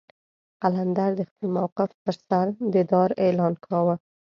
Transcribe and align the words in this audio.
قلندر 0.61 1.11
د 1.17 1.21
خپل 1.29 1.45
موقف 1.57 1.89
پر 2.03 2.15
سر 2.27 2.47
د 2.73 2.75
دار 2.91 3.09
اعلان 3.23 3.53
کاوه. 3.65 3.95